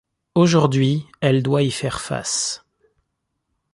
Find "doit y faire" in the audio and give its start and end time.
1.43-2.01